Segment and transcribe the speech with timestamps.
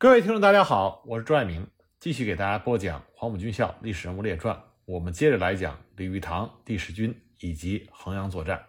[0.00, 1.66] 各位听众，大家好，我是朱爱明，
[1.98, 4.54] 继续给大家播讲《黄埔军校历史人物列传》。
[4.84, 8.66] 我们接着来讲李玉堂第十军以及衡阳作战。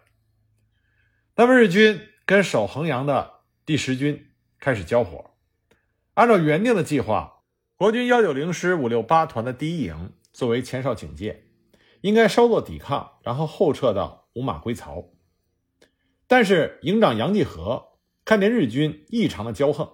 [1.36, 4.26] 那么日军跟守衡阳的第十军
[4.58, 5.30] 开始交火。
[6.14, 7.44] 按照原定的计划，
[7.76, 11.44] 国军幺九零师五六八团的第一营作为前哨警戒，
[12.00, 15.04] 应该稍作抵抗，然后后撤到五马归曹。
[16.26, 19.92] 但是营长杨继和看见日军异常的骄横。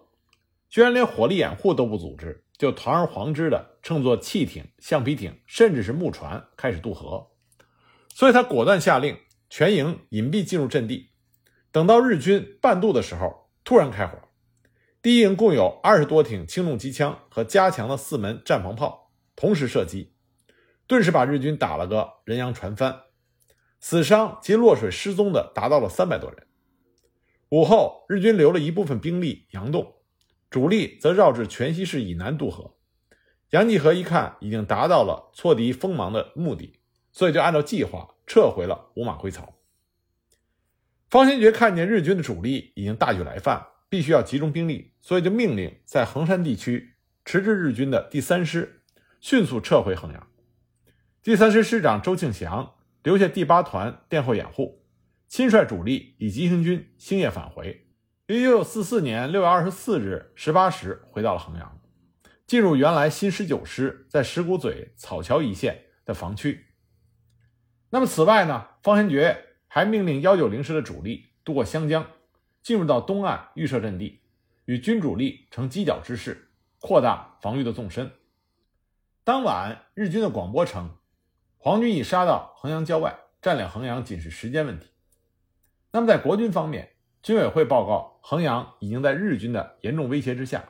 [0.68, 7.28] 居然连火力掩护都不组织，就堂而皇之的乘坐汽艇、橡皮艇，甚至是木船开始渡河。
[8.14, 11.10] 所以他果断下令全营隐蔽进入阵地。
[11.70, 14.18] 等到日军半渡的时候，突然开火。
[15.02, 20.14] 第一营共有二十多挺轻重机枪和加强的四门战防炮同时射击，
[20.86, 23.02] 顿时把日军打了个人仰船翻，
[23.78, 26.46] 死伤及落水失踪的达到了三百多人。
[27.50, 29.95] 午后，日军留了一部分兵力佯动。
[30.56, 32.78] 主力则绕至全西市以南渡河。
[33.50, 36.80] 杨继和一看已经达到了挫敌锋芒的目的，
[37.12, 39.58] 所以就按照计划撤回了五马归槽。
[41.10, 46.94] 方先觉看见日军的主力已经大举来犯，必须要集中兵力，所以就命令在衡山地区
[47.26, 48.80] 迟滞日军的第三师
[49.20, 50.26] 迅速撤回衡阳。
[51.22, 54.82] 第三师师长周庆祥留下第八团殿后掩护，
[55.28, 57.85] 亲率主力以急行军星夜返回。
[58.26, 61.80] 于一九四四年六月二十四日十八时回到了衡阳，
[62.44, 66.66] 进入原来新十九师在石鼓嘴草桥一线的防区。
[67.90, 72.04] 那么此外呢，方先觉还命令幺九零师的主力渡过湘江，
[72.64, 74.20] 进入到东岸预设阵地，
[74.64, 78.10] 与军主力呈犄角之势，扩大防御的纵深。
[79.22, 80.96] 当晚，日军的广播称，
[81.58, 84.88] 皇军已杀到衡阳郊外，占领衡阳仅是时间问题。
[85.92, 90.68] 那么在国军方面，军委会报告，衡阳已经在日军的严重威胁之下。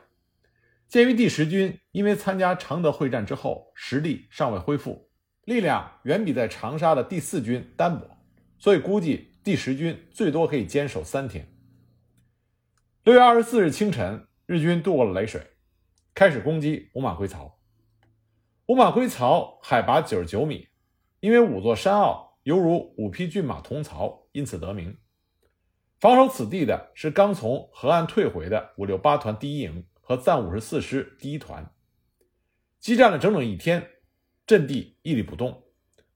[0.87, 5.09] 鉴于第十军因为参加常德会战之后实力尚未恢复，
[5.43, 8.15] 力量远比在长沙的第四军单薄，
[8.59, 11.51] 所以估计第十军最多可以坚守三天。
[13.03, 15.41] 六月二十四日清晨，日军渡过了雷水，
[16.13, 17.57] 开始攻击五马归曹。
[18.67, 20.67] 五马归曹海拔九十九米，
[21.21, 24.95] 因为五座山坳犹如五匹骏马同槽，因此得名。
[25.99, 31.73] 防守此地的是刚从河岸退回的五六八团第一营和暂五十四师第一团，
[32.79, 33.89] 激战了整整一天，
[34.45, 35.63] 阵地屹立不动，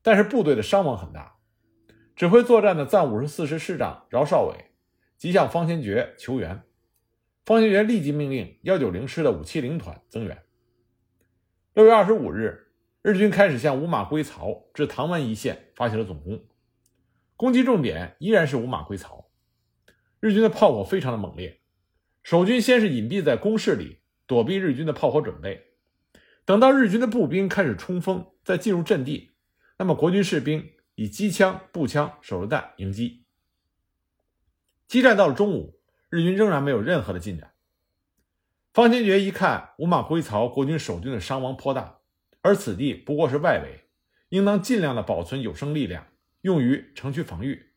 [0.03, 1.39] 但是部队的伤亡很大。
[2.15, 4.71] 指挥作战的暂五十四师师长饶少伟
[5.17, 6.61] 即向方先觉求援，
[7.43, 10.43] 方先觉立即命令幺九零师的五七零团增援。
[11.73, 12.71] 六月二十五日，
[13.01, 16.45] 日军开始向五马归曹至唐湾一线发起了总攻，
[17.35, 19.30] 攻击重点依然是五马归曹。
[20.21, 21.61] 日军的炮火非常的猛烈，
[22.21, 25.73] 守军先是隐蔽在工事里躲避日军的炮火准备，
[26.45, 29.31] 等到日军的步兵开始冲锋，再进入阵地，
[29.79, 33.25] 那么国军士兵以机枪、步枪、手榴弹迎击。
[34.87, 35.79] 激战到了中午，
[36.11, 37.53] 日军仍然没有任何的进展。
[38.73, 41.97] 方先觉一看五马归曹，国军守军的伤亡颇大，
[42.41, 43.85] 而此地不过是外围，
[44.29, 46.05] 应当尽量的保存有生力量，
[46.41, 47.70] 用于城区防御。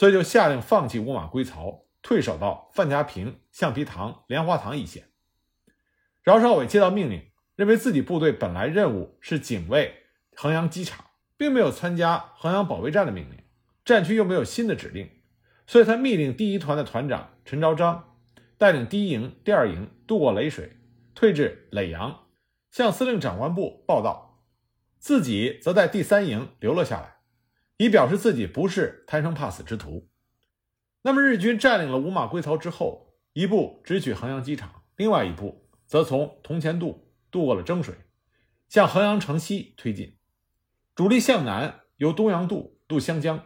[0.00, 5.10] 所以就下令放弃五马归曹，退守到范家坪、橡皮塘、莲花塘一线。
[6.22, 7.22] 饶少伟接到命令，
[7.54, 9.94] 认为自己部队本来任务是警卫
[10.34, 11.04] 衡阳机场，
[11.36, 13.42] 并没有参加衡阳保卫战的命令，
[13.84, 15.06] 战区又没有新的指令，
[15.66, 18.16] 所以他密令第一团的团长陈昭章
[18.56, 20.78] 带领第一营、第二营渡过雷水，
[21.14, 22.20] 退至耒阳，
[22.70, 24.42] 向司令长官部报道，
[24.98, 27.19] 自己则在第三营留了下来。
[27.80, 30.06] 以表示自己不是贪生怕死之徒。
[31.00, 37.94] 那么日军占领了五马归曹之后，一部直取衡阳机场，另外一部则从铜钱渡渡过了蒸水，
[38.68, 40.18] 向衡阳城西推进。
[40.94, 43.42] 主力向南，由东阳渡渡湘江，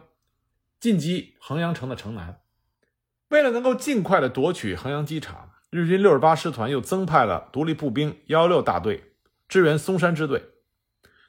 [0.81, 2.41] 进击衡阳城的城南。
[3.29, 9.13] 为了能够尽快的夺取衡阳机场，日军六十八师团又增派了独立步兵幺幺六大队
[9.47, 10.43] 支援松山支队。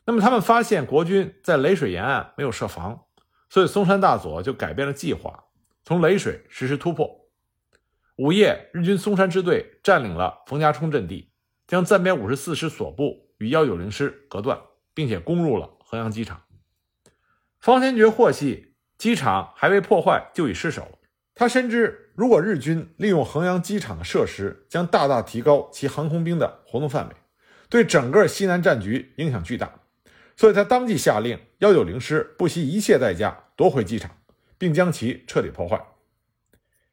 [0.06, 3.06] 那么他们发现国军在雷水沿岸没有设防，
[3.50, 5.44] 所以松山大佐就改变了计划，
[5.82, 7.28] 从雷水实施突破。
[8.16, 11.32] 午夜，日军松山支队占领了冯家冲阵地，
[11.66, 14.58] 将暂编五十四师所部与幺九零师隔断，
[14.94, 16.40] 并且攻入了衡阳机场。
[17.58, 21.00] 方先觉获悉机场还未破坏就已失守，
[21.34, 27.16] 他深知如果日军利用衡阳机场的设施，将大大提高其航空兵的活动范围，
[27.68, 29.80] 对整个西南战局影响巨大。
[30.36, 34.10] 所以他当即下令幺九零师不惜一切代价夺回机场，
[34.58, 35.82] 并将其彻底破坏。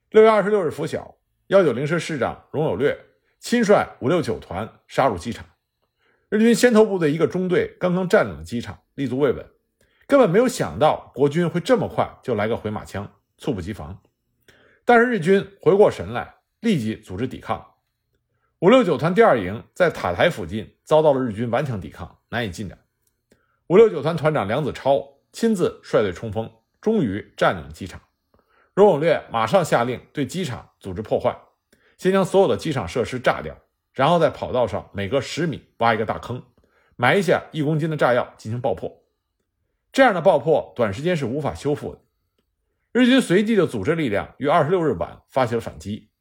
[0.10, 1.18] 六月二十六日拂晓，
[1.48, 2.98] 幺九零师师长荣有略
[3.40, 5.46] 亲率五六九团杀入机场。
[6.30, 9.46] 日军先头部队一个中队刚刚占领了机场，立足未稳，
[10.08, 14.02] 根本没有想到国军会这么快就来个回马枪，猝不及防。
[14.86, 17.74] 但是日军回过神来，立即组织抵抗。
[18.60, 22.80] 五六九团第二营在塔台附近遭到了日军顽强抵抗，难以进展。
[23.74, 26.48] 五六九团团长梁子超亲自率队冲锋，
[26.80, 28.00] 终于占领了机场。
[28.76, 31.36] 荣永烈马上下令对机场组织破坏，
[31.98, 33.58] 先将所有的机场设施炸掉，
[33.94, 36.44] 然后在跑道上每隔十米挖一个大坑，
[36.98, 39.02] 埋下一公斤的炸药进行爆破。
[39.92, 42.02] 这样的爆破短时间是无法修复的。
[42.92, 46.12] 日军随即就组织力量于二十六日晚发起了反击。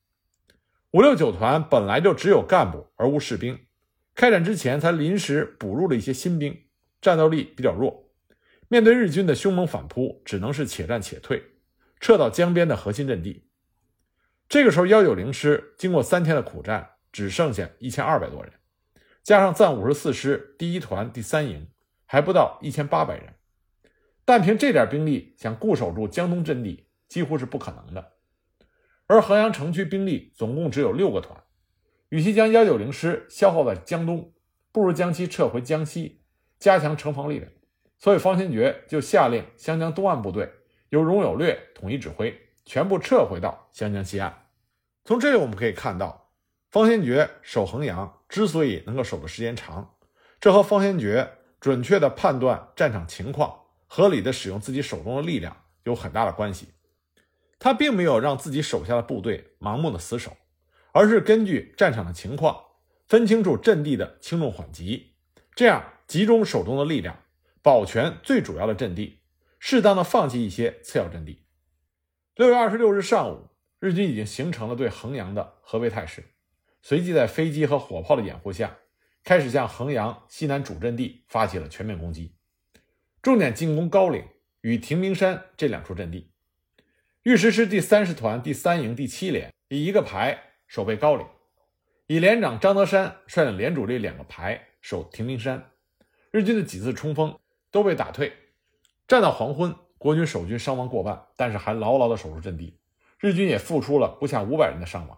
[0.92, 3.66] 五六九团本来就只有干部而无士兵，
[4.14, 6.62] 开战之前才临时补入了一些新兵，
[7.02, 8.10] 战斗力比较弱。
[8.68, 11.42] 面对日军的凶猛反扑，只能是且战且退，
[12.00, 13.48] 撤到江边的核心阵地。
[14.48, 18.52] 这个时候，幺九零师经过三天的苦战，只剩下一千二百多人，
[19.22, 21.68] 加上暂五十四师第一团第三营，
[22.06, 23.34] 还不到一千八百人。
[24.24, 28.12] 但凭这点兵力，想固守住江东阵地几乎是不可能的。
[29.06, 31.42] 而衡阳城区兵力总共只有六个团，
[32.08, 34.32] 与其将幺九零师消耗在江东，
[34.70, 36.21] 不如将其撤回江西，
[36.62, 37.50] 加强城防力量。
[37.98, 40.48] 所以方先觉就下令湘江东岸部队
[40.90, 44.46] 由荣有略统一指挥，全部撤回到湘江西岸。
[45.04, 46.30] 从这里我们可以看到，
[46.70, 49.96] 方先觉守衡阳之所以能够守的时间长，
[50.40, 53.58] 这和方先觉准确的判断战场情况。
[53.88, 56.68] 合理的使用自己手中的力量有很大的关系。
[57.58, 60.36] 他并没有让自己手下的部队盲目的死守，
[60.92, 62.58] 而是根据战场的情况
[63.06, 65.12] 分清楚阵地的轻重缓急，
[65.54, 67.22] 这样集中手中的力量，
[67.62, 69.20] 保全最主要的阵地，
[69.58, 71.46] 适当的放弃一些次要阵地。
[72.34, 73.48] 六月二十六日上午，
[73.80, 76.22] 日军已经形成了对衡阳的合围态势，
[76.82, 78.76] 随即在飞机和火炮的掩护下，
[79.24, 82.36] 开始向衡阳西南主阵地发起了全面攻击。
[83.22, 84.22] 重点进攻高岭
[84.60, 86.30] 与亭名山这两处阵地。
[87.22, 91.26] 御十师第三师团第三营第七连以一个排守备高岭，
[92.06, 95.70] 以连长张德山率领连主力两个排守亭名山。
[96.32, 97.38] 日军的几次冲锋
[97.70, 98.32] 都被打退。
[99.06, 102.76] 战到黄昏，国军守军伤亡过半，但是还牢牢地守住阵地。
[103.20, 105.16] 日军也付出了不下五百人的伤亡。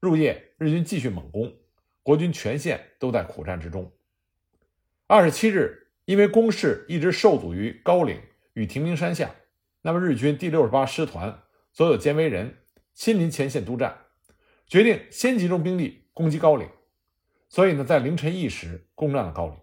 [0.00, 1.54] 入夜，日军继续猛攻，
[2.02, 3.92] 国军全线都在苦战之中。
[5.06, 5.88] 二十七日。
[6.06, 8.20] 因为攻势一直受阻于高岭
[8.54, 9.32] 与亭名山下，
[9.82, 11.42] 那么日军第六十八师团
[11.72, 12.56] 所有监卫人
[12.94, 13.96] 亲临前线督战，
[14.66, 16.68] 决定先集中兵力攻击高岭。
[17.48, 19.56] 所以呢，在凌晨一时攻占了高岭。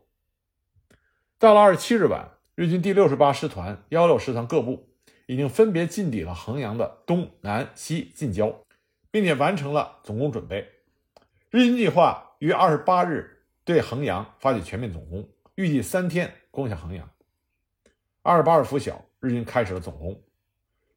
[1.39, 4.89] 到了二十七日晚，日军第六十八师团、幺六师团各部
[5.27, 8.63] 已经分别进抵了衡阳的东南西近郊，
[9.11, 10.67] 并且完成了总攻准备。
[11.51, 15.29] 日军计划于二十八日对衡阳发起全面总攻。
[15.53, 17.07] 预计三天攻下衡阳。
[18.23, 20.19] 二十八日拂晓，日军开始了总攻。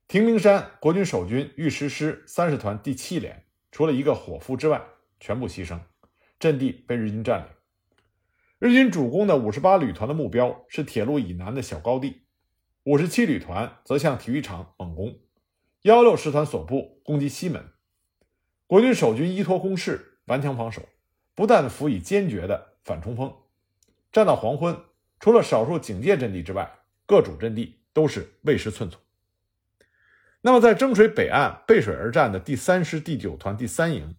[0.08, 4.81] 亭明山国军守军御十师三十团第七连，除了一个伙夫之外，
[5.19, 5.78] 全部牺牲，
[6.38, 7.46] 阵地被日军占领。
[8.61, 12.25] 日军主攻的五十八旅团的目标是铁路以南的小高地，
[12.85, 15.19] 五十七旅团则向体育场猛攻。
[15.81, 17.73] 幺六师团所部攻击西门。
[18.67, 20.83] 国军守军依托攻势，顽强防守，
[21.35, 23.35] 不但辅以坚决的反冲锋。
[24.12, 24.79] 战到黄昏，
[25.21, 26.71] 除了少数警戒阵地之外，
[27.07, 28.99] 各主阵地都是未失寸土。
[30.43, 34.17] 那么，在征水北岸背水而战的第三师第九团第三营，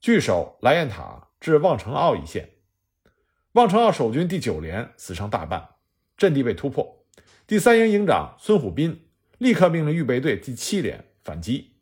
[0.00, 2.48] 据守莱雁塔至望城坳一线。
[3.54, 5.76] 望城坳守军第九连死伤大半，
[6.16, 7.06] 阵地被突破。
[7.46, 9.06] 第三营营长孙虎斌
[9.38, 11.76] 立刻命令预备队第七连反击。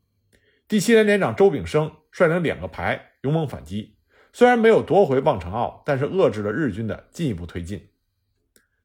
[0.68, 3.96] 第七连连长周炳生率领两个排勇猛反击。
[4.34, 7.88] 虽然没有夺回望城坳，但是遏制了日军的进一步推进。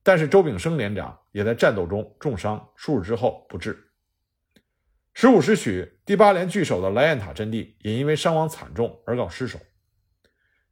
[0.02, 3.92] 但是周炳生连长也在战斗中重伤，数日之后不治。
[5.14, 9.60] 十五时许第八连据守的莱雁塔阵地也因为伤亡惨重而告失守。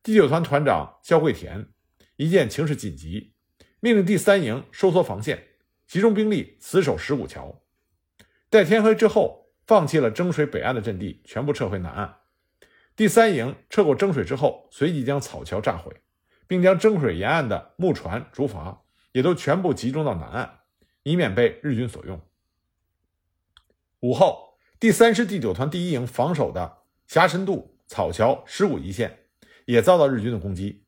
[0.01, 1.67] 第九团团长肖桂田
[2.17, 3.34] 一见情势紧急，
[3.81, 5.48] 命令第三营收缩防线，
[5.86, 7.62] 集中兵力死守石鼓桥。
[8.50, 12.19] 待天黑之后，放弃了征水北岸的阵地，全部撤回南岸。
[12.95, 15.93] 第三营撤过征水之后，随即将草桥炸毁，
[16.48, 18.77] 并将征水沿岸的木船、竹筏
[19.12, 20.60] 也都全部集中到南岸，
[21.03, 22.22] 以免被日军所用。
[24.00, 29.25] 午后，第三师第九团第一营防守的峡深渡、草桥、石鼓一线
[29.65, 30.85] 也遭到日军的攻击。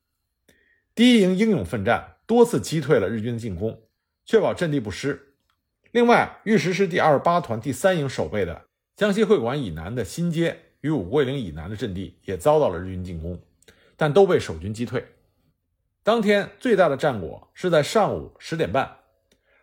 [0.98, 3.82] 第一营英勇奋战，多次击退了日军的进攻，
[4.24, 5.36] 确保阵地不失。
[5.92, 8.64] 另外，御十师第二十八团第三营守备的
[8.96, 10.64] 江西会馆以南的新街。
[10.80, 13.40] 与五桂岭以南的阵地也遭到了日军进攻，
[13.96, 15.06] 但都被守军击退。
[16.02, 18.96] 当天最大的战果是在上午十点半，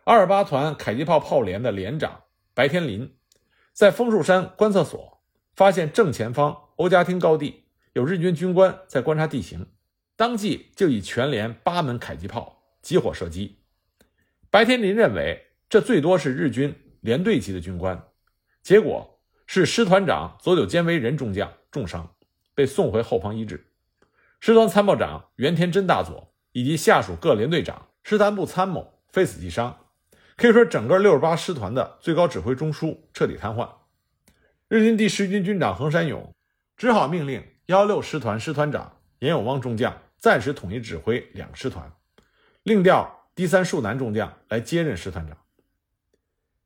[0.04, 2.22] 二八团迫击炮炮连的连长
[2.54, 3.14] 白天林，
[3.74, 5.20] 在枫树山观测所
[5.54, 9.66] 发现正前方欧家厅高地有日军军官在观察地形，
[10.16, 13.58] 当即就以全连八门迫击炮集火射击。
[14.50, 18.08] 白天林认为这最多是日军连队级的军官，
[18.62, 22.14] 结果是师团长佐久间为人中将重伤，
[22.54, 23.66] 被送回后方医治。
[24.40, 26.32] 师团参谋长原田真大佐。
[26.52, 29.78] 以及下属各连队长、师团部参谋非死即伤，
[30.38, 33.68] 可以说整个六十八师团的最高指挥中枢彻底瘫痪。
[34.66, 36.32] 日军第十军军长横山勇
[36.74, 41.92] 只好命令幺六师团师团长岩永汪中将暂时统一指挥两个师团，
[42.62, 45.36] 另调第三树南中将来接任师团长。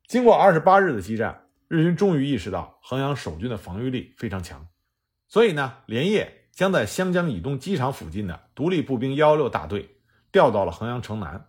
[0.07, 4.67] 经过二十八日的激战，日军终于意识到衡阳守军的防御力非常强，
[5.27, 6.37] 所以呢，连夜。
[6.51, 9.95] 将在湘江以东机场附近的独立步兵幺幺六大队
[10.33, 11.47] 调到了衡阳城南。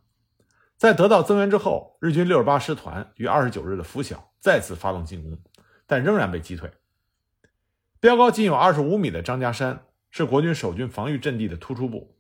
[0.77, 5.37] 在得到增援之后，日军六十八师团于二十九日的拂晓再次发动进攻，
[5.89, 6.71] 但仍然被击退。
[7.99, 12.19] 标高仅有二十五米的张家山是国军守军防御阵地的突出部，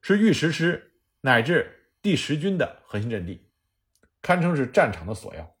[0.00, 3.46] 是御十师乃至第十军的核心阵地，
[4.22, 5.54] 堪称是战场的锁要。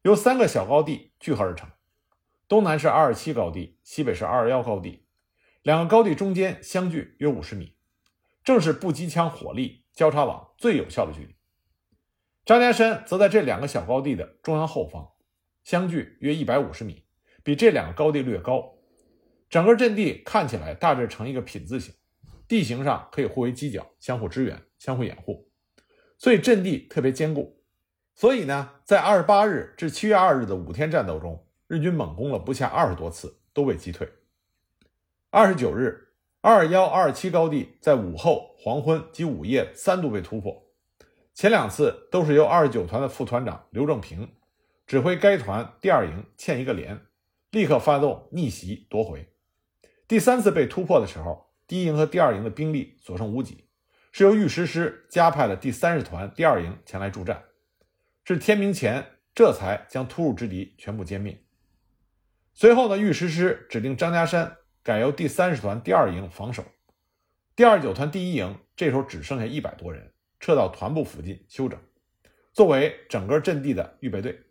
[0.00, 1.68] 由三个小高地聚合而成，
[2.48, 5.04] 东南是二二七高地，西北是二二幺高地。
[5.60, 7.76] 两个高地中间相距约五十米，
[8.42, 11.34] 正是步机枪火力交叉网最有效的距离。
[12.46, 15.10] 张家山则在这两个小高地的中央后方，
[15.62, 17.04] 相距约一百五十米，
[17.42, 18.77] 比这两个高地略高。
[19.50, 21.94] 整个阵地看起来大致呈一个品字形，
[22.46, 25.48] 地形上可以互为犄角，相互支援，相互掩护，
[26.18, 27.62] 所以阵地特别坚固。
[28.14, 34.08] 所以呢，在二十八日至七月二日的五天战斗中，日军猛攻了不下二十多次，都被击退。
[35.30, 36.08] 二十九日，
[36.40, 40.70] 二幺二七高地在午后、黄昏及午夜三度被突破，
[41.32, 44.28] 前两次都是由二十九团的副团长刘正平
[44.86, 47.00] 指挥该团第二营欠一个连，
[47.50, 49.32] 立刻发动逆袭夺回。
[50.08, 53.68] 第三次被突破的时候，第一营和第二营的兵力所剩无几，
[54.10, 57.44] 是由御十师加派了第三十团第二营前来助战，
[58.24, 61.44] 至天明前这才将突入之敌全部歼灭。
[62.54, 64.56] 随后呢，御十师指定张家山。
[64.80, 66.64] 改由第三十团第二营防守，
[67.54, 71.78] 第二九团第一营这时候只剩下一百多人，撤到团部附近休整，
[72.54, 74.44] 作为整个阵地的预备队。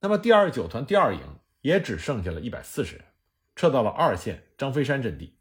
[0.00, 1.20] 那么第二九团第二营
[1.60, 3.04] 也只剩下了一百四十人，
[3.58, 5.36] 撤到了二线张飞山阵地。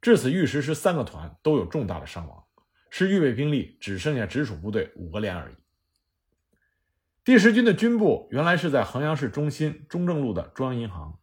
[0.00, 2.44] 至此，御十师三个团都有重大的伤亡，
[2.90, 5.54] 是预备兵力只剩下直属部队五个连而已。
[7.22, 11.20] 第十军的军部原来是在衡阳市中心中正路的中央银行，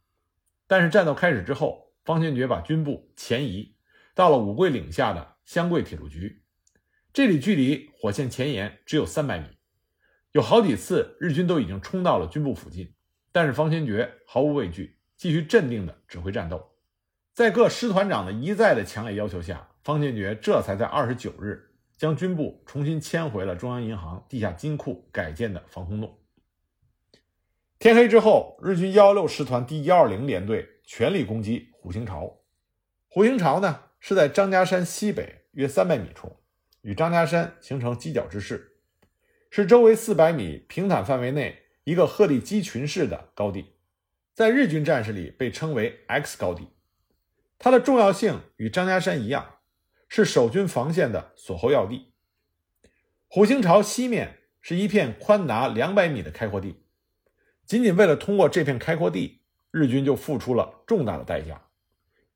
[0.65, 1.89] 但是战斗开始之后。
[2.05, 3.75] 方先觉把军部前移
[4.15, 6.41] 到了五桂岭下的湘桂铁路局，
[7.13, 9.45] 这里距离火线前沿只有三百米，
[10.31, 12.95] 有好几次日军都已经冲到了军部附近，
[13.31, 16.71] 但是方先觉毫无畏惧，继续镇定地指挥战斗。
[17.35, 26.17] 在各师团长的一再的强烈要求下，方先觉这才在二十九日将军部重新迁回了中央银行地下金库改建的防空洞。
[27.77, 30.67] 天黑之后，日军幺六师团第幺二零联队。
[30.91, 32.39] 全力攻击虎形巢。
[33.09, 36.37] 虎形巢呢是在张家山西北约三百米处，
[36.81, 38.79] 与张家山形成犄角之势，
[39.51, 43.75] 是周围四百米平坦范围内一个鹤立鸡群式的高地，
[44.39, 46.69] 在日军战士里被称为 X 高地。
[47.57, 49.55] 它的重要性与张家山一样，
[50.07, 52.13] 是守军防线的锁喉要地。
[53.27, 56.85] 虎形巢西面是一片宽达两百米的开阔地，
[57.65, 59.41] 仅仅为了通过这片开阔地。
[59.71, 61.61] 日军就付出了重大的代价，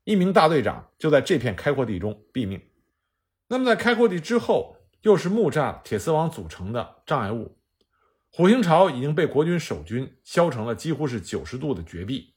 [0.04, 2.62] 一名大队长就在这片开阔地中毙命。
[3.48, 7.58] 那么，在开阔地之后，又是木栅铁丝网组成的障碍物。
[8.36, 12.34] 虎形巢已经被国军守军削成了几乎是九十度的绝壁，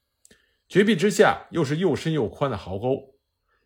[0.69, 3.15] 绝壁之下又是又深又宽的壕沟。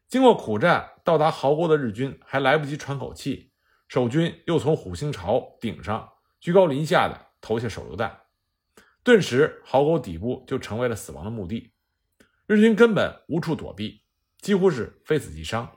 [0.07, 3.51] 经过苦战，到达壕沟的日军还来不及喘口气，
[3.89, 6.09] 守军又从虎形巢顶上
[6.39, 8.21] 居高临下的投下手榴弹。
[9.03, 11.73] 顿时，壕沟底部就成为了死亡的墓地，
[12.47, 14.03] 日军根本无处躲避，
[14.39, 15.69] 几乎是非死即伤，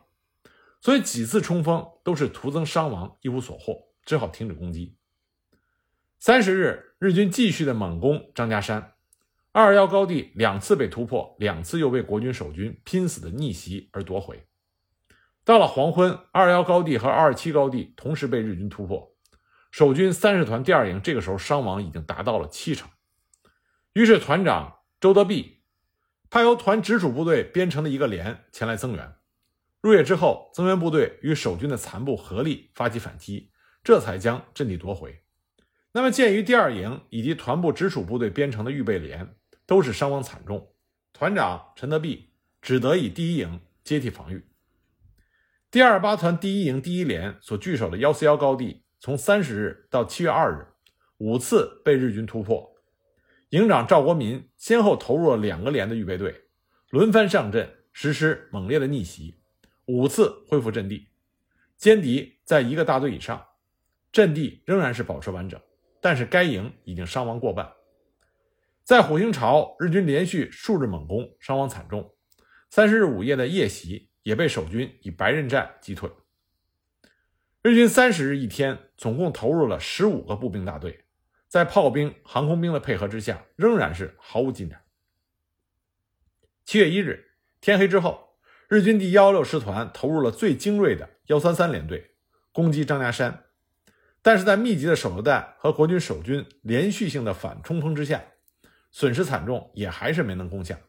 [0.79, 4.95] 所以几次冲锋都是徒增伤亡，一无所获，只好停止攻击。
[6.25, 8.93] 三十日，日军继续的猛攻张家山，
[9.51, 14.47] 二二幺高地两次被突破，两次又被国军守军拼死的逆袭而夺回。
[15.43, 19.13] 到了黄昏，二幺高地和二二七高地同时被日军突破，
[19.69, 22.89] 守军三十团第二营这个时候伤亡已经达到了七成。
[23.91, 25.63] 于是，团长周德弼
[26.29, 29.13] 派由团直属部队编成的一个连前来增援。
[29.81, 33.51] 入夜之后，增援部队与守军的残部合力发起反击，
[33.83, 35.22] 这才将阵地夺回。
[35.95, 39.35] 那么，鉴于第二营以及团部直属部队编成的预备连
[39.67, 40.73] 都是伤亡惨重，
[41.13, 42.31] 团长陈德弼
[42.63, 44.43] 只得以第一营接替防御。
[45.69, 50.65] 第二八团第一营第一连所据守的幺四幺高地，从三十日到七月二日，
[51.19, 52.73] 五次被日军突破。
[53.49, 56.45] 营长赵国民先后投入了两个连的预备队，
[56.89, 59.39] 轮番上阵，实施猛烈的逆袭，
[59.85, 61.09] 五次恢复阵地，
[61.79, 63.45] 歼敌在一个大队以上，
[64.11, 65.61] 阵地仍然是保持完整。
[66.03, 67.71] 但是该营已经伤亡过半，
[68.83, 72.13] 在虎兴巢，日军连续数日猛攻，伤亡惨重。
[72.69, 76.11] 三十日午夜的夜袭也被守军以白刃战击退。
[77.61, 81.05] 日军三十日一天总共投入了十五个步兵大队，
[81.47, 84.81] 在炮兵、航空兵的配合之下，仍然是毫无进展。
[86.65, 87.31] 七月一日
[87.61, 88.35] 天黑之后，
[88.67, 92.17] 日军第幺六师团投入了最精锐的幺三三联队，
[92.51, 93.42] 攻击张家山。
[94.23, 98.23] 但是在密集的手榴弹和国军守军连续性的反冲锋之下，
[98.89, 100.79] 损失惨重，也还是没能攻下。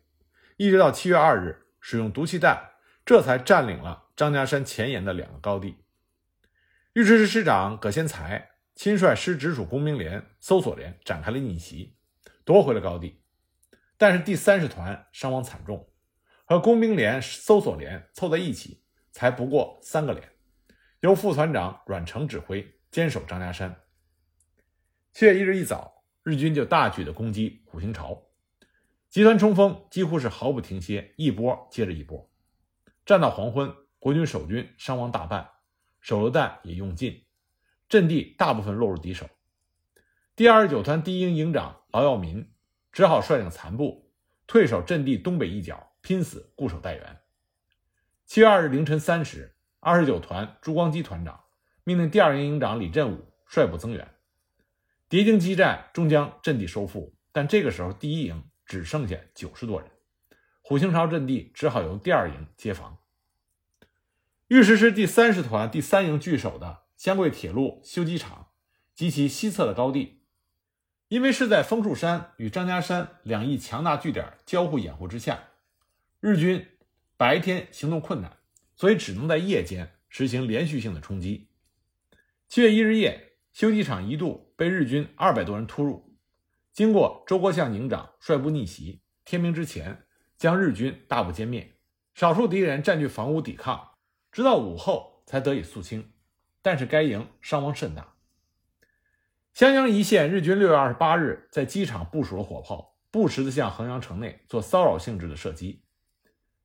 [0.57, 2.71] 一直到七月二日，使用毒气弹，
[3.05, 5.79] 这才占领了张家山前沿的两个高地。
[6.93, 11.97] 尉迟师师长葛先才亲率师直属工兵连、搜索连展开了逆袭，
[12.45, 13.21] 夺回了高地。
[13.99, 15.89] 但是第三十团伤亡惨重，
[16.45, 20.31] 和工兵连、搜索连凑在一起，才不过三个连，
[21.01, 22.71] 由副团长阮成指挥。
[22.95, 23.83] 坚守张家山。
[25.13, 28.23] 七月一日一早，日军就大举的攻击虎兴巢，
[29.11, 32.31] 集团冲锋几乎是毫不停歇，一波接着一波。
[33.05, 35.51] 战到黄昏，国军守军伤亡大半，
[36.01, 37.27] 手榴弹也用尽，
[37.89, 39.29] 阵地大部分落入敌手。
[40.37, 42.49] 第二十九团第一营营长劳耀民
[42.93, 44.13] 只好率领残部
[44.47, 47.21] 退守阵地东北一角，拼死固守待援。
[48.25, 51.41] 七月二日凌晨三时，二十九团朱光基团长。
[51.85, 54.15] 命令第二营营长李振武率部增援，
[55.11, 57.15] 敌经激战，终将阵地收复。
[57.31, 59.91] 但这个时候，第一营只剩下九十多人，
[60.63, 62.97] 虎兴巢阵地只好由第二营接防。
[64.49, 68.49] 御史师第三十团第三营据守的湘桂铁路修机厂
[68.95, 70.23] 及其西侧的高地，
[71.09, 75.51] 因为是在枫树山与张家山两翼强大据点交互掩护之下，
[76.21, 76.67] 日军
[77.19, 78.39] 白天行动困难，
[78.75, 81.51] 所以只能在夜间实行连续性的冲击。
[82.55, 86.15] 七月一日夜，修机厂一度被日军二百多人突入，
[86.73, 91.75] 经过周国相营长率部逆袭，天明之前将日军大部歼灭，
[92.15, 93.97] 少数敌人占据房屋抵抗，
[94.31, 96.13] 直到午后才得以肃清。
[96.63, 98.15] 但是该营伤亡甚大。
[99.53, 105.83] 襄阳一线日军六月二十八日在机场部署了火炮，不时地向衡阳城内做骚扰性质的射击。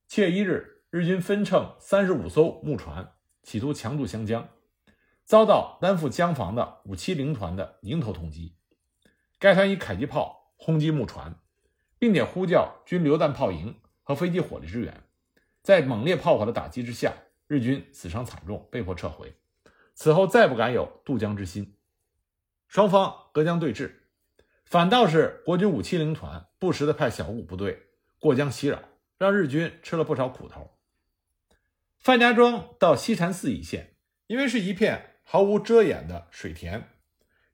[0.07, 4.47] 七月一日，日军分乘三十五艘木船，企图强渡湘江。
[5.29, 8.55] 遭到担负江防的五七零团的迎头痛击，
[9.37, 11.39] 该团以迫击炮轰击木船，
[11.99, 15.03] 并且呼叫军榴弹炮营和飞机火力支援。
[15.61, 17.13] 在猛烈炮火的打击之下，
[17.45, 19.35] 日军死伤惨重，被迫撤回。
[19.93, 21.77] 此后再不敢有渡江之心。
[22.67, 23.97] 双方隔江对峙，
[24.65, 27.83] 反倒是国军五七零团不时的派小股部队
[28.17, 28.79] 过江袭扰，
[29.19, 30.71] 让日军吃了不少苦头。
[31.99, 35.08] 范家庄到西禅寺一线，因为是一片。
[35.31, 36.89] 毫无遮掩的水田，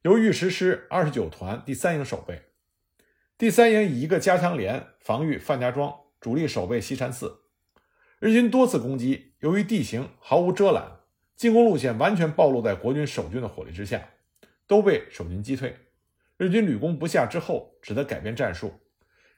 [0.04, 2.44] 由御石师二十九团第三营守备。
[3.38, 7.42] 第三营以一个加强连防御范家庄，主力守备西禅寺。
[8.20, 10.90] 日军多次攻击，由于地形毫无遮拦，
[11.36, 14.08] 进攻路线完全暴露在国军守军的火力之下，
[14.66, 15.76] 都被守军击退。
[16.38, 18.72] 日军屡攻不下之后，只得改变战术，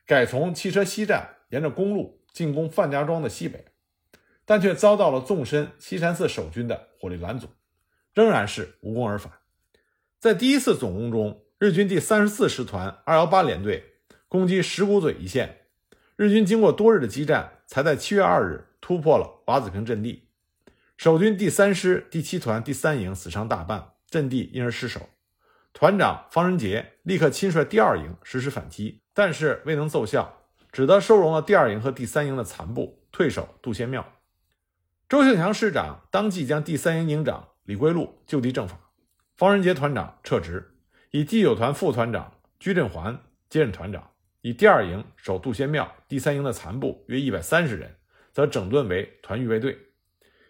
[0.05, 3.65] 改从汽车西站，沿着公路进攻范家庄的西北，
[4.45, 7.47] 但却遭到了纵深西禅寺守军的火力拦阻。
[8.17, 9.31] 仍然是无功而返。
[10.17, 13.93] 在第一次总攻中，日军第三十四师团二幺八联队
[14.27, 15.67] 攻击石鼓嘴一线，
[16.15, 20.29] 日军经过多日的激战，才在七月二日突破了瓦子坪阵地。
[20.97, 25.09] 守军第三师第七团第三营死伤大半，阵地因而失守。
[25.71, 34.11] 团长方仁杰立刻亲率第二营实施反击，但是未能奏效，只得收容了第二营和第三营的残部，退守杜仙庙。
[35.07, 37.49] 周庆祥师长当即将第三营营长。
[37.67, 38.79] 李桂禄就地正法，
[39.35, 40.73] 方仁杰团长撤职，
[41.11, 47.97] 以第九团副团长居振环接任团长，以第二营守杜仙庙，第三营的残部约一百三十人，
[48.31, 49.77] 则整顿为团预备队，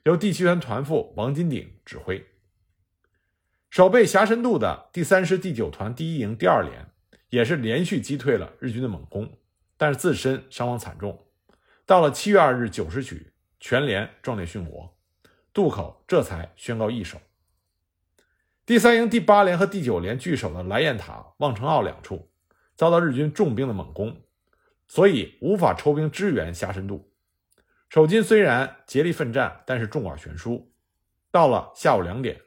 [0.03, 2.23] 由第七团团副王金鼎指挥。
[3.71, 6.91] 守备霞深渡的第三师第九团第一营第二连，
[7.29, 9.39] 也是连续击退了日军的猛攻，
[9.75, 11.25] 但是自身伤亡惨重，
[11.83, 14.95] 到了七月二日九时许，全连壮烈殉国，
[15.57, 17.17] 渡口这才宣告易手。
[18.63, 22.29] 第三营第八连和第九连据守的来雁塔、望城坳两处，
[22.75, 24.21] 遭到日军重兵的猛攻，
[24.87, 27.11] 所以无法抽兵支援虾深渡。
[27.89, 30.71] 守军虽然竭力奋战，但是众寡悬殊。
[31.31, 32.39] 到了下午两点，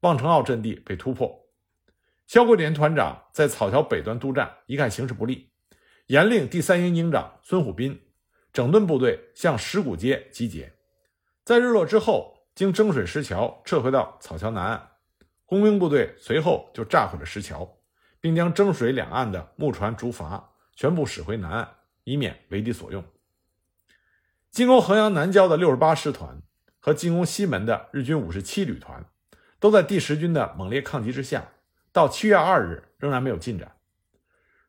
[0.00, 1.46] 望城坳阵地被突破。
[2.26, 5.50] 肖桂田团长在草桥北端督战，一看形势不利，
[6.06, 8.00] 严令第三营营长孙虎斌
[8.50, 10.72] 整顿部队向石鼓街集结，
[11.44, 14.88] 在日落之后，经征水石桥撤回到草桥南岸。
[15.44, 17.78] 工兵部队随后就炸毁了石桥，
[18.18, 20.42] 并将征水两岸的木船、竹筏
[20.74, 21.68] 全部驶回南岸，
[22.04, 23.04] 以免为敌所用。
[24.50, 26.40] 进攻衡阳南郊的六十八师团
[26.80, 29.04] 和进攻西门的日军五十七旅团，
[29.60, 31.52] 都在第十军的猛烈抗击之下，
[31.92, 33.76] 到七月二日仍然没有进展。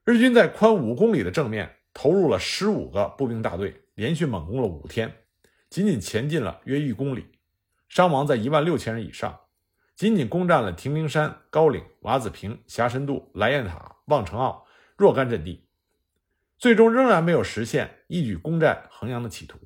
[0.03, 5.23] 日军在宽五公里的正面投入了十五个步兵大队，连续猛攻了五天，
[5.69, 7.25] 仅仅前进了约一公里，
[7.87, 9.41] 伤亡在一万六千人以上。
[9.95, 14.63] 仅仅攻占了亭名山、高岭、瓦子坪、霞深渡、来雁塔、望城坳
[14.95, 15.67] 若干阵地，
[16.59, 19.57] 最终仍然没有实现一举攻占衡阳的企图。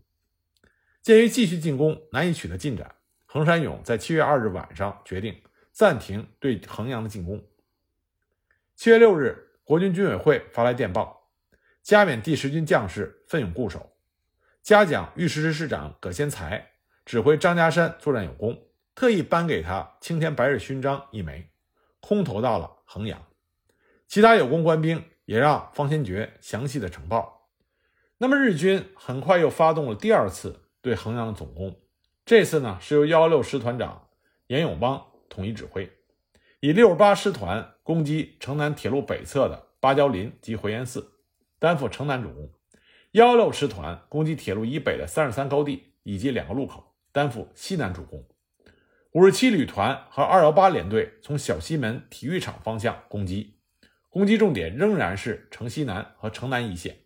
[1.02, 5.42] 鉴于继续进攻难以取得进展，衡山勇在七月二日晚上决定
[5.74, 7.44] 暂停对衡阳的进攻。
[8.78, 11.30] 七月六日，国军军委会发来电报，
[11.84, 13.98] 加冕第十军将士奋勇固守，
[14.64, 16.71] 嘉奖御师师师长葛先才
[17.06, 18.68] 指挥张家山作战有功。
[18.94, 21.50] 特意颁给他青天白日勋章一枚，
[22.02, 23.26] 空投到了衡阳。
[24.08, 27.50] 其他有功官兵也让方先觉详细的呈报。
[28.18, 31.80] 那么日军很快又发动了第二次对衡阳的总攻，
[32.26, 34.10] 这次呢是由幺六师团长
[34.48, 35.90] 严永邦统一指挥，
[36.60, 41.14] 以六十八师团攻击城南铁路北侧的芭蕉林及回岩寺，
[41.58, 42.50] 担负城南主攻；
[43.14, 48.26] 幺六师团攻击铁路以北的三十三高地以及两个路口，担负西南主攻。
[49.12, 53.58] 五十七旅团和二幺八联队从小西门体育场方向攻击，
[54.10, 56.97] 攻击重点仍然是城西南和城南一线，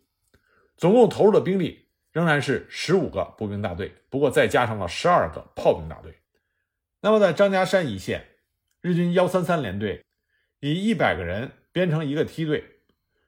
[0.76, 6.14] 总共投入的兵力仍然是十五个步兵大队，不过再加上了十二个炮兵大队。
[7.00, 8.24] 那么在张家山一线，
[8.80, 10.04] 日军幺三三联队
[10.60, 12.64] 以一百个人编成一个梯队，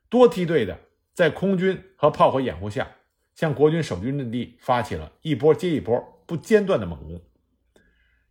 [0.08, 0.78] 多梯队的
[1.12, 2.88] 在空军和炮火掩护下，
[3.34, 7.24] 向国军守军阵地发起了一波接一波不间断的猛攻。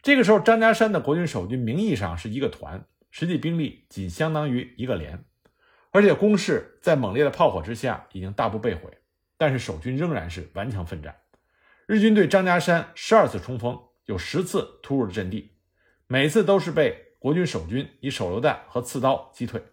[0.03, 5.25] 这个时候，张家山的国军守军名义上是一个团，实际兵力仅相当于一个连，
[5.91, 8.99] 而且攻势在猛烈的炮火之下已经大部被毁，
[9.35, 11.17] 但是守军仍然是顽强奋战。
[11.87, 15.57] 日军对张家山十二次冲锋，有十次突入了阵地，
[16.05, 19.63] 每次都是被国军守军以手榴弹和刺刀击退，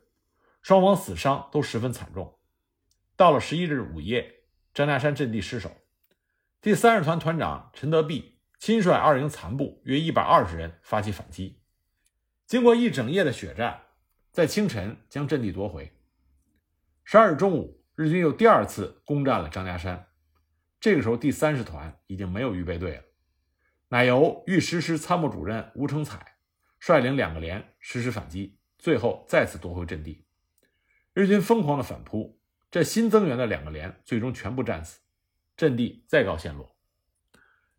[0.62, 2.38] 双方死伤都十分惨重。
[3.16, 4.40] 到了十一日午夜，
[4.72, 5.70] 张家山阵地失守，
[6.64, 8.38] 第三十团团长陈德弼。
[8.58, 11.60] 亲率二营残部约一百二十人发起反击，
[12.46, 13.82] 经过一整夜的血战，
[14.32, 15.92] 在清晨将阵地夺回。
[17.04, 20.06] 十二日中午，日军又第二次攻占了张家山。
[20.80, 23.02] 这个时候，第三师团已经没有预备队了，
[23.88, 26.38] 乃由豫师师参谋主任吴成才
[26.80, 30.24] 率领两个连实施反击，最后再次夺回阵地。
[31.12, 35.00] 日军疯狂的反扑，这新增援的两个连最终全部战死，
[35.56, 36.74] 阵地再告陷落。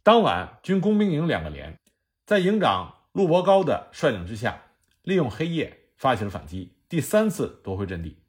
[0.03, 1.79] 当晚，军工兵营两个连，
[2.25, 4.63] 在营长陆伯高的率领之下，
[5.01, 8.21] 利用黑夜发起了反击，第三次夺回阵地。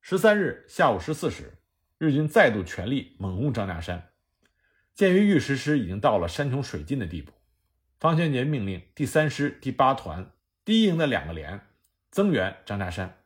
[0.00, 1.58] 十三日下午十四时，
[1.98, 4.10] 日军再度全力猛攻张家山。
[4.94, 7.32] 鉴于玉石师已经到了山穷水尽的地步，
[7.98, 10.30] 方先觉命令第三师第八团
[10.64, 11.60] 第一营的两个连
[12.10, 13.24] 增援张家山。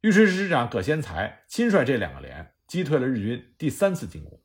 [0.00, 4.41] 玉石师师长葛先才亲率这两个连击退了日军第三次进攻。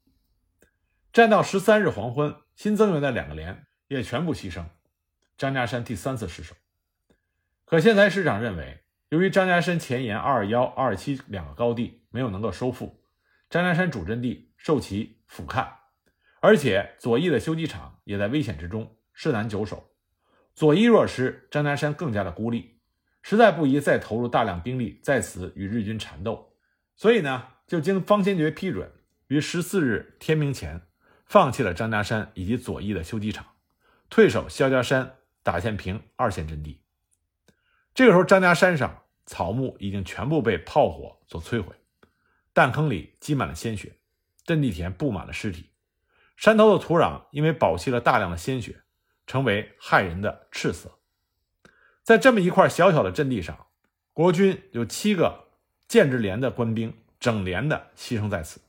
[1.18, 4.66] 战到十三日黄昏，新增援的两个连也全部牺牲，
[5.36, 6.54] 张家山第三次失守。
[7.66, 13.04] 可现才师长认为，由于张家山前沿二二幺、二二七两个高地没有能够收复，
[13.50, 15.68] 张家山主阵地受其俯瞰，
[16.40, 19.90] 而且左翼的修机场也在危险之中，势难久守。
[20.54, 22.80] 左翼弱师，张家山更加的孤立，
[23.24, 26.54] 实在不宜再投入大量兵力在此与日军缠斗，
[26.96, 28.92] 所以呢，就经方先觉批准，
[29.30, 30.80] 于十四日天明前。
[31.28, 33.46] 放弃了张家山以及左翼的修机场，
[34.10, 36.82] 退守萧家山、打线坪二线阵地。
[37.94, 41.76] 这个时候，张家山上草木已经全部被炮火所摧毁，
[42.54, 43.98] 弹坑里积满了鲜血，
[44.46, 45.72] 阵地田布满了尸体，
[46.38, 48.84] 山头的土壤因为饱吸了大量的鲜血，
[49.26, 51.00] 成为骇人的赤色。
[52.04, 53.68] 在这么一块小小的阵地上，
[54.14, 55.50] 国军有七个
[55.90, 58.62] 建制连的官兵整连的牺牲在此。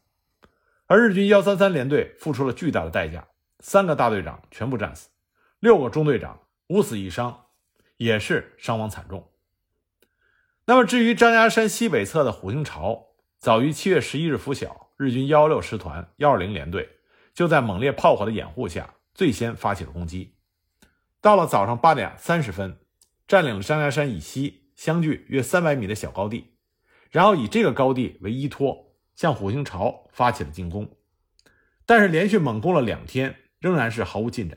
[0.89, 3.29] 而日军幺三三联队付出了巨大的代价，
[3.61, 5.11] 三个大队长全部战死，
[5.61, 7.45] 六个中队长五死一伤，
[7.99, 9.31] 也是伤亡惨重。
[10.65, 16.89] 那么，至于张家山西北侧的虎兴巢，早于七月十一日拂晓，日军幺幺六师团幺二零联队
[17.35, 20.37] 就在猛烈炮火的掩护下，最先发起了攻击。
[21.21, 22.81] 到了早上八点三十分，
[23.27, 26.55] 占领了张家山以西相距约三百米的小高地，
[27.11, 28.88] 然后以这个高地为依托，
[29.19, 30.89] 向虎兴巢发起了进攻。
[31.85, 34.57] 但是连续猛攻了两天，仍然是毫无进展。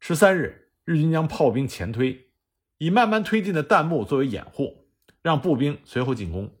[0.00, 2.28] 十三日，日军将炮兵前推，
[2.76, 4.82] 以慢慢推进的弹幕作为掩护。
[5.22, 6.54] 让步兵随后进攻。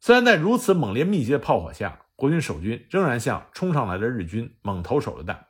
[0.00, 5.46] 虽然在如此猛烈密集的炮火下，国军守军仍然向冲上来的日军猛投手榴弹，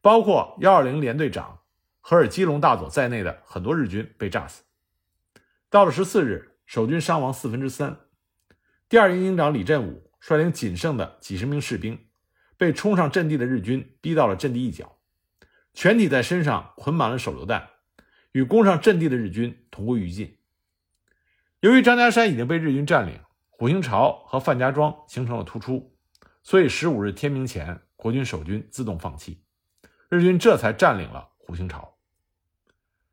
[0.00, 1.58] 包括幺二零联队长
[2.00, 4.62] 荷尔基隆大佐在内的很多日军被炸死。
[5.68, 7.98] 到了十四日，守军伤亡四分之三。
[8.90, 12.08] 第二营营长李振武率领仅剩的几十名士兵，
[12.56, 14.98] 被冲上阵地的日军逼到了阵地一角，
[15.72, 17.68] 全体在身上捆满了手榴弹，
[18.32, 20.38] 与攻上阵地的日军同归于尽。
[21.60, 25.96] 由于张家山已经被日军占领，虎兴巢和范家庄形成了突出，
[26.42, 29.44] 所以十五日天明前，国军守军自动放弃，
[30.08, 31.96] 日军这才占领了虎兴巢。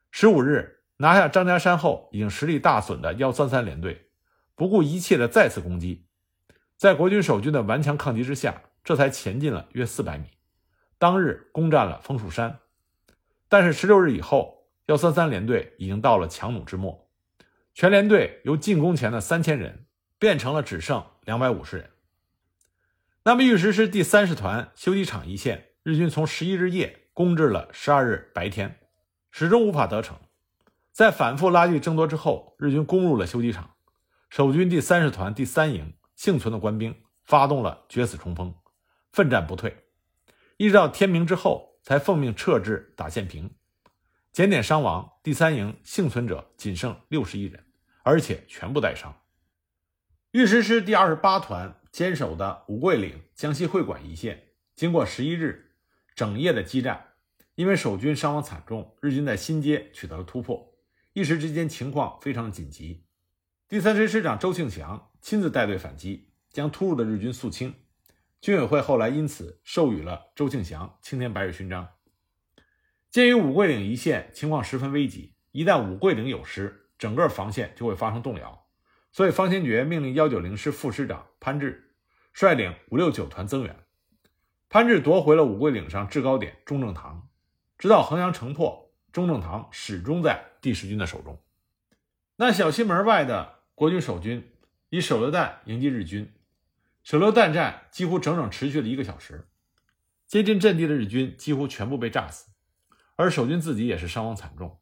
[0.09, 4.06] 十五日拿下张家山后，已经实力大损的幺三三联队，
[4.57, 6.07] 不顾一切的再次攻击，
[6.77, 10.31] 在国军守军的顽强抗击之下，这才前进了约四百米，
[10.97, 12.57] 当日攻占了枫树山。
[13.47, 17.07] 但是十六日以后，幺三三联队已经到了强弩之末。
[17.75, 19.85] 全连队由进攻前的三千人
[20.17, 21.91] 变成了只剩两百五十人。
[23.25, 28.79] 那么，玉石师第三十团修机场一线，日军从十一日夜攻至了十二日白天，
[29.29, 30.17] 始终无法得逞。
[30.91, 33.75] 在反复拉锯争夺之后，日军攻入了修机场。
[34.29, 38.53] 守军第三十团第三营幸存的官兵发动了决死冲锋，
[39.11, 39.85] 奋战不退，
[40.57, 43.55] 一直到天明之后才奉命撤至打县坪。
[44.31, 47.63] 检点伤亡，第三营幸存者仅剩六十一人。
[48.03, 49.21] 而且全部带伤。
[50.31, 55.73] 御师师第二十八团坚守的五桂岭江西会馆一线，经过十一日
[56.15, 57.07] 整夜的激战，
[57.55, 60.73] 因为守军伤亡惨重，日军在新街取得了突破，
[61.11, 63.03] 一时之间情况非常紧急。
[63.69, 67.75] 第三师师长周庆祥亲自带队反击，将突入的日军肃清。
[68.39, 71.85] 军委会后来因此授予了周庆祥青天白日勋章。
[73.09, 78.67] 鉴于五桂岭一线情况十分危急，一旦五桂岭有失，整个防线就会发生动摇，
[79.11, 81.93] 所以方先觉命令幺九零师副师长潘志
[82.33, 83.75] 率领五六九团增援。
[84.69, 87.27] 潘志夺回了五桂岭上制高点中正堂，
[87.77, 91.37] 直到衡阳城破，中正堂始终在第十军的手中。
[92.37, 94.43] 那小西门外的国军守军
[94.89, 96.33] 以手榴弹迎击日军，
[97.03, 99.47] 手榴弹战几乎整整持续了一个小时，
[100.25, 102.49] 接近阵地的日军几乎全部被炸死，
[103.15, 104.79] 而守军自己也是伤亡惨重。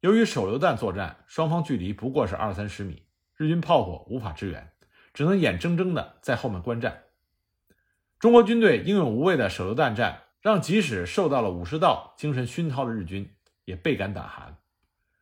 [0.00, 3.02] 由于手榴弹作战，双方距离不过是二三十米，
[3.36, 4.72] 日军炮火无法支援，
[5.12, 7.02] 只能眼睁睁地在后面观战。
[8.18, 13.30] 中国军队英勇无畏的手榴弹战，让即使受到了武士道精神熏陶的日军
[13.66, 14.56] 也倍感胆寒。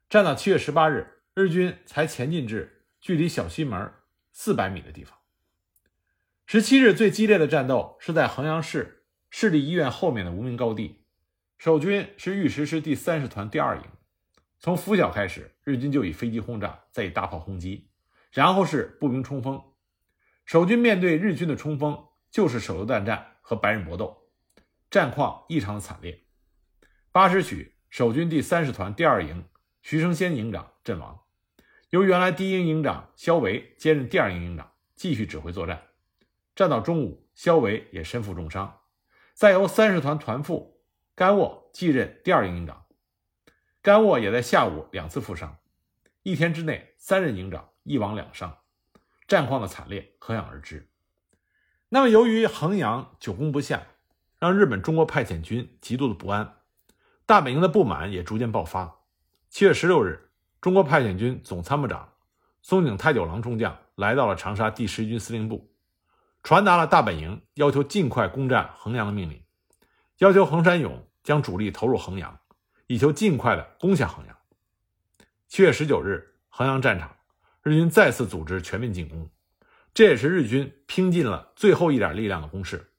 [0.08, 2.70] 战到七月十八日，日军才前进至
[3.04, 3.92] 距离小西门
[4.32, 5.18] 四百米的地方。
[6.46, 11.04] 十七日最激烈的战斗是在衡阳市市立医院后面的无名高地，
[11.58, 13.82] 守军是玉石师第三十团第二营。
[14.58, 17.90] 从拂晓开始，日军就以飞机轰炸，再以大炮轰击，
[18.32, 19.62] 然后是步兵冲锋。
[20.46, 24.30] 守军面对日军的冲锋，就是手榴弹战和白刃搏斗，
[24.90, 26.24] 战况异常的惨烈。
[27.12, 29.46] 八时许，守军第三十团第二营
[29.82, 31.20] 徐生先营长阵亡，
[31.94, 35.80] 由原来第一营营长肖维接任第二营营长，继续指挥作战。
[36.56, 38.80] 战到中午，肖维也身负重伤，
[39.32, 40.82] 再由三十团团副
[41.14, 42.86] 甘沃继任第二营营长。
[43.80, 45.58] 甘沃也在下午两次负伤，
[46.24, 48.58] 一天之内三任营长一亡两伤，
[49.28, 50.90] 战况的惨烈可想而知。
[51.90, 53.86] 那么，由于衡阳久攻不下，
[54.40, 56.56] 让日本中国派遣军极度的不安，
[57.24, 59.02] 大本营的不满也逐渐爆发。
[59.48, 60.32] 七月十六日，
[60.64, 62.14] 中国派遣军总参谋长
[62.62, 65.70] 松井太久郎中将来到了长沙第十一军司令部，
[66.42, 69.44] 传达了大本营要求尽快攻占衡阳的命令，
[70.20, 72.40] 要求横山勇将主力投入衡阳。
[72.86, 74.34] 以求尽快的攻下衡阳。
[75.48, 77.14] 七月十九日，衡阳战场，
[77.62, 79.28] 日军再次组织全面进攻，
[79.92, 82.90] 这也是日军拼尽了最后一点力量的攻势。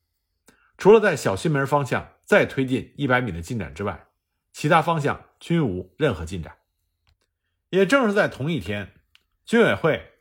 [0.78, 4.06] 除了在小西门方向再推进一百米的进展之外，
[4.54, 6.56] 其他方向均无任何进展。
[7.76, 8.94] 也正是在同一天，
[9.46, 10.14] 军委会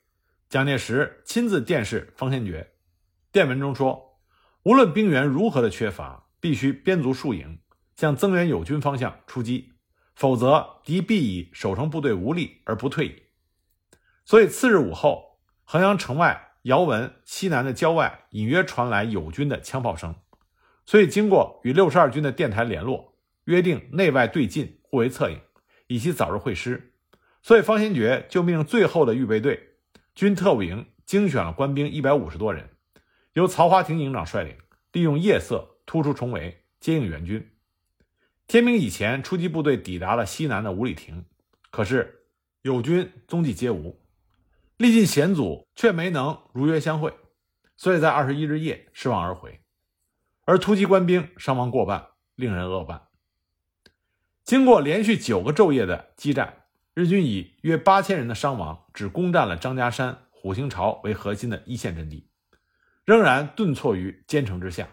[0.49, 2.73] 蒋介石亲自电示方先觉，
[3.31, 4.19] 电文中说
[4.67, 7.61] ：“无论兵员如何的缺乏，必须编足数营，
[7.95, 9.75] 向增援友军方向出击，
[10.17, 13.23] 否则敌必以守城部队无力而不退矣。
[14.25, 20.17] 所以次日午后，衡阳城外遥闻西南的郊外隐约传来友军的枪炮声，
[20.85, 25.40] 所以经过与六十二军的电台联络，约定内外对进，互为策应，
[25.87, 26.90] 以期早日会师。
[27.45, 29.75] 所以方先觉就命最后的预备队
[30.15, 32.71] 军特务营精选了官兵一百五十多人，
[33.35, 34.57] 由曹华亭营长率领，
[34.93, 37.51] 利用夜色突出重围，接应援军。
[38.47, 41.27] 天明以前，出击部队抵达了西南的五里亭，
[41.71, 42.25] 可是
[42.63, 44.01] 友军踪迹皆无。
[44.79, 47.13] 历尽险阻，却没能如约相会，
[47.77, 49.61] 所以在二十一日夜失望而回。
[50.47, 53.09] 而突击官兵伤亡过半，令人恶半。
[54.45, 56.63] 经过连续九个昼夜的激战，
[56.95, 62.29] 日军以约八千人的伤亡，只攻占了张家山、虎形巢为核心的一线阵地，
[63.05, 64.89] 仍然顿挫于坚城之下。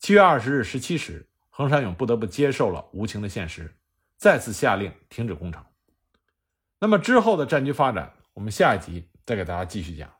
[0.00, 3.76] 七月二十日十七时，横山勇不得不接受了无情的现实，
[4.16, 5.64] 再次下令停止攻城。
[6.80, 8.12] 那么之后的战局发展？
[8.34, 10.19] 我们下一集再给大家继续讲。